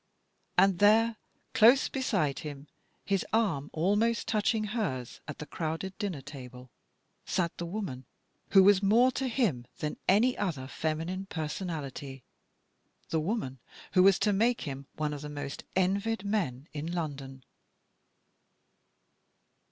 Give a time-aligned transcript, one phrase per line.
[0.57, 1.17] And there,
[1.53, 2.33] close DUNLOP 8TRANQE MAKES A MISTAKE.
[2.33, 2.67] 247 beside him,
[3.05, 6.71] his arm almost touching hers at the crowded dinner table,
[7.27, 8.05] sat the woman
[8.49, 12.23] who was more to him than any other feminine personality—
[13.11, 13.59] the woman
[13.93, 17.43] who was to make him one of the most envied men in London.